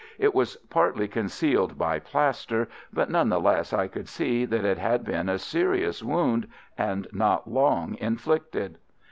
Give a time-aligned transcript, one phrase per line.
[0.17, 4.79] It was partly concealed by plaster, but none the less I could see that it
[4.79, 8.79] had been a serious wound and not long inflicted.